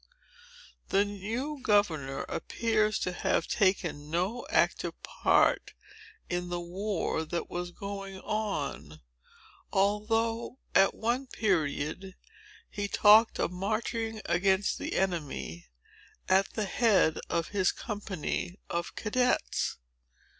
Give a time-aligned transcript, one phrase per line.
[0.89, 5.75] The new governor appears to have taken no active part
[6.27, 9.01] in the war that was going on;
[9.71, 12.15] although, at one period,
[12.67, 15.67] he talked of marching against the enemy,
[16.27, 19.77] at the head of his company of cadets.